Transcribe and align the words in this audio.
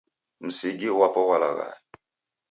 Msigi 0.45 0.89
ghwapo 0.93 1.19
ghwalaghaya 1.27 1.75